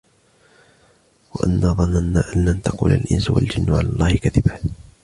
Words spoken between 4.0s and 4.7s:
كَذِبًا